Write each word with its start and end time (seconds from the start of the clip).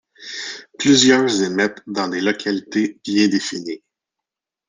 Plusieurs 0.79 1.43
émettent 1.43 1.83
dans 1.85 2.07
des 2.07 2.21
localités 2.21 2.99
bien 3.05 3.27
définies. 3.27 3.83